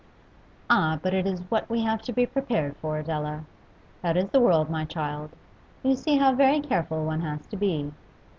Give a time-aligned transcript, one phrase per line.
[0.67, 3.45] 'Ah, but it is what we have to be prepared for, Adela.
[4.01, 5.29] That is the world, my child.
[5.83, 7.91] You see how very careful one has to be.